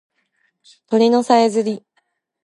[0.89, 1.85] 鳥のさえずり